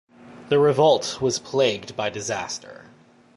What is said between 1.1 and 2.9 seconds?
was plagued by disaster.